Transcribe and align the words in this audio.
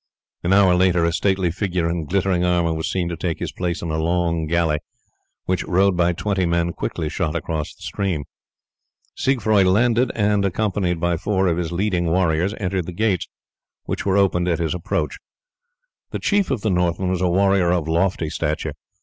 An 0.41 0.51
hour 0.51 0.73
later 0.73 1.05
a 1.05 1.13
stately 1.13 1.51
figure 1.51 1.87
in 1.87 2.05
glittering 2.05 2.43
armour 2.43 2.73
was 2.73 2.89
seen 2.89 3.07
to 3.09 3.15
take 3.15 3.37
his 3.37 3.51
place 3.51 3.83
in 3.83 3.91
a 3.91 3.99
long 3.99 4.47
galley, 4.47 4.79
which, 5.45 5.63
rowed 5.65 5.95
by 5.95 6.11
twenty 6.11 6.47
men, 6.47 6.73
quickly 6.73 7.07
shot 7.07 7.35
across 7.35 7.75
the 7.75 7.83
stream. 7.83 8.23
Siegfroi 9.15 9.63
landed, 9.63 10.11
and, 10.15 10.43
accompanied 10.43 10.99
by 10.99 11.17
four 11.17 11.45
of 11.45 11.57
his 11.57 11.71
leading 11.71 12.07
warriors, 12.07 12.55
entered 12.59 12.87
the 12.87 12.91
gates, 12.93 13.27
which 13.83 14.03
were 14.03 14.17
opened 14.17 14.47
at 14.47 14.57
his 14.57 14.73
approach. 14.73 15.19
The 16.09 16.17
chief 16.17 16.49
of 16.49 16.61
the 16.61 16.71
Northmen 16.71 17.11
was 17.11 17.21
a 17.21 17.29
warrior 17.29 17.69
of 17.71 17.87
lofty 17.87 18.31
stature. 18.31 18.73